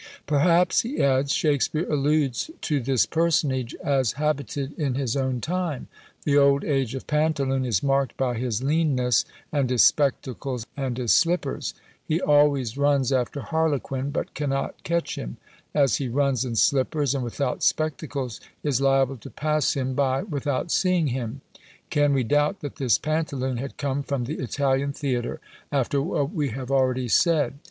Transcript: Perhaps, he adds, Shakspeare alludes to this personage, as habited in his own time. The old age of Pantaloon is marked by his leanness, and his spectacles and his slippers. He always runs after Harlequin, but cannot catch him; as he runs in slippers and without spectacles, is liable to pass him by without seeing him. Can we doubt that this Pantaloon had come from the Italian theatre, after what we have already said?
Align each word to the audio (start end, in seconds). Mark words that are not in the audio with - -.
Perhaps, 0.25 0.81
he 0.81 0.97
adds, 0.99 1.31
Shakspeare 1.31 1.85
alludes 1.87 2.49
to 2.61 2.79
this 2.79 3.05
personage, 3.05 3.75
as 3.83 4.13
habited 4.13 4.73
in 4.73 4.95
his 4.95 5.15
own 5.15 5.41
time. 5.41 5.89
The 6.25 6.39
old 6.39 6.63
age 6.65 6.95
of 6.95 7.05
Pantaloon 7.05 7.65
is 7.65 7.83
marked 7.83 8.17
by 8.17 8.33
his 8.33 8.63
leanness, 8.63 9.25
and 9.51 9.69
his 9.69 9.83
spectacles 9.83 10.65
and 10.75 10.97
his 10.97 11.13
slippers. 11.13 11.75
He 12.03 12.19
always 12.19 12.79
runs 12.79 13.11
after 13.11 13.41
Harlequin, 13.41 14.09
but 14.09 14.33
cannot 14.33 14.81
catch 14.81 15.19
him; 15.19 15.37
as 15.75 15.97
he 15.97 16.07
runs 16.07 16.43
in 16.43 16.55
slippers 16.55 17.13
and 17.13 17.23
without 17.23 17.61
spectacles, 17.61 18.41
is 18.63 18.81
liable 18.81 19.17
to 19.17 19.29
pass 19.29 19.75
him 19.75 19.93
by 19.93 20.23
without 20.23 20.71
seeing 20.71 21.09
him. 21.09 21.41
Can 21.91 22.11
we 22.13 22.23
doubt 22.23 22.61
that 22.61 22.77
this 22.77 22.97
Pantaloon 22.97 23.57
had 23.57 23.77
come 23.77 24.01
from 24.01 24.23
the 24.23 24.39
Italian 24.39 24.93
theatre, 24.93 25.39
after 25.71 26.01
what 26.01 26.33
we 26.33 26.49
have 26.49 26.71
already 26.71 27.07
said? 27.07 27.59